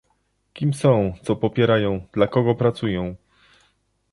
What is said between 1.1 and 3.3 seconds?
co popierają, dla kogo pracują